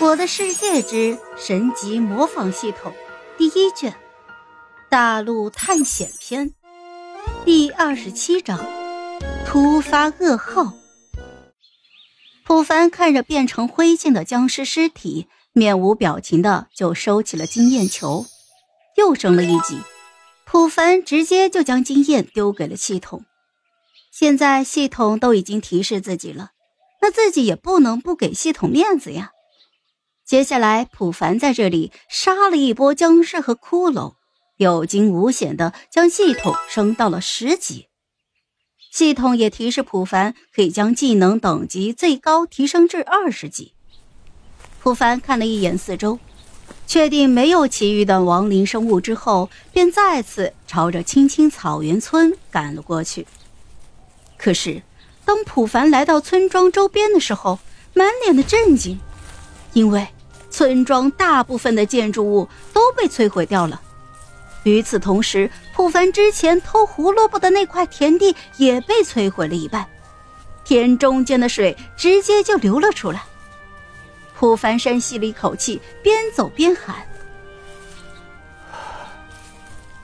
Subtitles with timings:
[0.02, 2.90] 《我的世界之神级模仿系统》
[3.36, 3.94] 第一卷，
[4.88, 6.54] 大陆探险篇
[7.44, 8.58] 第二十七章：
[9.44, 10.72] 突发噩耗。
[12.46, 18.24] 普凡看着变成灰烬的僵尸尸体，面无表情的就收起了经验球，
[18.96, 19.78] 又升了一级。
[20.46, 23.26] 普凡直接就将经验丢给了系统。
[24.10, 26.52] 现在系统都已经提示自己了，
[27.02, 29.32] 那自己也不能不给系统面子呀。
[30.30, 34.14] 接下来，普凡在这里杀了一波僵尸和骷髅，
[34.58, 37.88] 有惊无险的将系统升到了十级。
[38.92, 43.72] 系统也提示普凡可以将技能等级最高提升至二十级。
[44.78, 46.20] 普凡看了一眼四周，
[46.86, 53.26] 确定没有其余的亡灵生物之后，便再次朝着青青草原村赶了过去。
[54.38, 54.80] 可是，
[55.24, 57.58] 当普凡来到村庄周边的时候，
[57.94, 58.96] 满脸的震惊，
[59.72, 60.06] 因为。
[60.50, 63.80] 村庄大部分的建筑物都被摧毁掉了。
[64.64, 69.86] 与此同时，普凡之前偷胡萝卜的那块田地也被摧毁了一半，
[70.64, 73.22] 田中间的水直接就流了出来。
[74.36, 76.96] 普凡深吸了一口气，边走边喊：“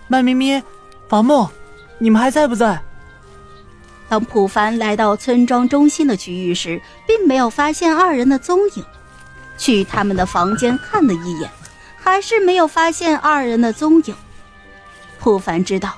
[0.08, 0.62] 麦咪咪，
[1.08, 1.48] 法木，
[1.98, 2.80] 你们还在不在？”
[4.08, 8.84] 当普凡来到村庄中心的区域时，并没有发现二人的踪影。
[9.56, 11.50] 去他们的房间看了一眼，
[11.96, 14.14] 还是没有发现二人的踪影。
[15.18, 15.94] 普凡知道，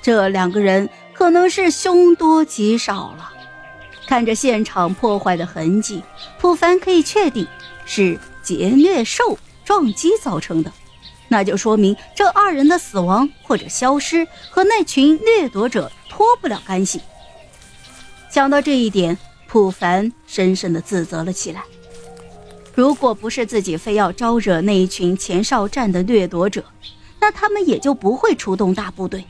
[0.00, 3.32] 这两个人可能是凶多吉少了。
[4.06, 6.02] 看着现场破坏的痕迹，
[6.38, 7.46] 普凡可以确定
[7.86, 10.70] 是劫掠兽撞击造成的，
[11.28, 17.00] 那就说明这二人的死亡或者消失和那群掠夺者脱不了干系。
[18.28, 21.62] 想到这一点，普凡深深的自责了起来。
[22.74, 26.64] 如果不是自己非要招惹那一群前哨站的掠夺者，
[27.20, 29.22] 那他们也就不会出动大部队。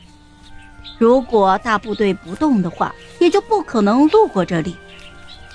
[0.97, 4.75] 如果大部队不动的话，也就不可能路过这里，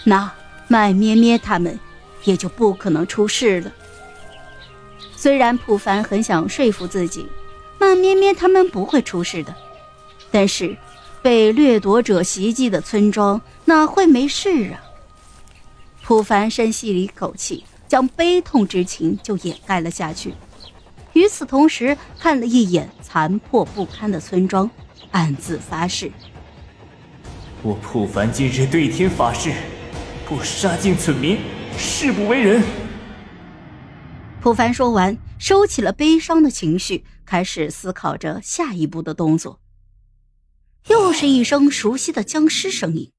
[0.04, 0.30] 那
[0.66, 1.78] 麦咩咩他们
[2.24, 3.72] 也就不可能出事了。
[5.16, 7.26] 虽然普凡很想说服自己，
[7.78, 9.54] 麦咩咩他们不会出事的，
[10.30, 10.76] 但是
[11.22, 14.84] 被掠夺者袭击的村庄哪会没事啊？
[16.02, 17.64] 普凡深吸了一口气。
[17.88, 20.34] 将悲痛之情就掩盖了下去，
[21.14, 24.70] 与此同时，看了一眼残破不堪的村庄，
[25.10, 26.12] 暗自发誓：
[27.62, 29.52] 我普凡今日对天发誓，
[30.26, 31.38] 不杀尽村民，
[31.76, 32.62] 誓不为人。
[34.40, 39.60] 普凡说完，收起了悲伤的情绪，开始思考着下一步的动作。
[40.88, 43.10] 又是一声熟悉的僵尸声音。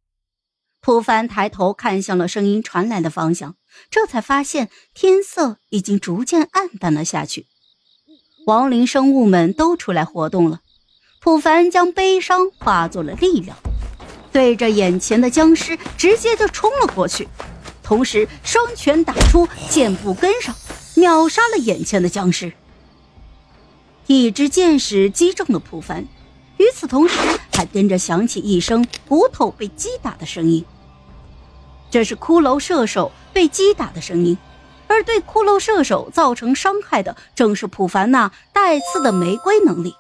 [0.82, 3.56] 普凡抬头看向了声音传来的方向，
[3.92, 7.48] 这才发现天色已经逐渐暗淡了下去。
[8.46, 10.62] 亡灵生物们都出来活动了。
[11.22, 13.58] 普凡将悲伤化作了力量，
[14.32, 17.28] 对着眼前的僵尸直接就冲了过去，
[17.84, 20.56] 同时双拳打出，箭步跟上，
[20.96, 22.54] 秒杀了眼前的僵尸。
[24.08, 26.08] 一支箭矢击中了普凡。
[26.60, 27.18] 与此同时，
[27.54, 30.64] 还跟着响起一声骨头被击打的声音。
[31.90, 34.38] 这是骷髅射手被击打的声音，
[34.88, 39.96] 而对骷髅射手造成伤害的，正是普凡那带刺的玫瑰能力。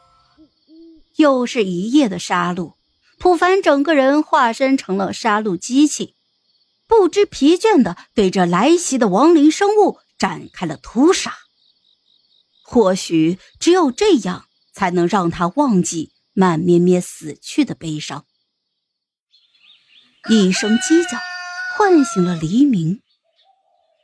[1.16, 2.74] 又是一夜的杀戮，
[3.20, 6.14] 普凡整个人化身成了杀戮机器，
[6.88, 11.34] 不知疲倦的对着来袭的亡灵生物展开了屠杀。
[12.64, 16.12] 或许只有这样，才能让他忘记。
[16.40, 18.24] 慢咩咩死去的悲伤，
[20.30, 21.18] 一声鸡叫
[21.76, 23.02] 唤醒了黎明。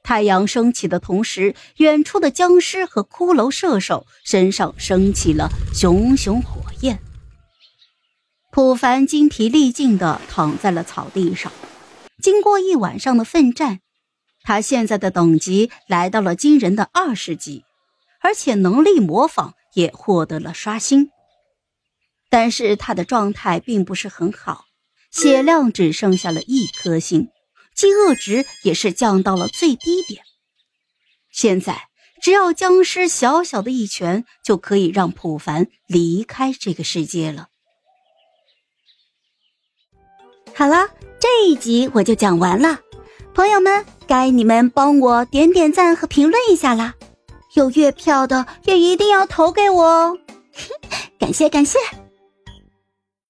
[0.04, 7.00] 太阳升起的同时，远处的僵尸和骷髅射手身上升起了熊熊火焰。
[8.52, 11.50] 普凡精疲力尽的躺在了草地上。
[12.22, 13.80] 经过一晚上的奋战，
[14.44, 17.64] 他现在的等级来到了惊人的二十级，
[18.20, 21.12] 而且能力模仿也获得了刷新。
[22.30, 24.66] 但是他的状态并不是很好，
[25.12, 27.30] 血量只剩下了一颗星，
[27.76, 30.24] 饥饿值也是降到了最低点。
[31.32, 31.90] 现在
[32.22, 37.50] 只要僵尸小小的一拳，就可以让普凡离开这个世界了。
[40.54, 40.90] 好了，
[41.20, 42.80] 这一集我就讲完了，
[43.34, 46.96] 朋友们，该你们帮我点点赞和评论一下啦！
[47.56, 50.18] 有月票的也一定要投给我哦，
[51.20, 51.78] 感 谢感谢。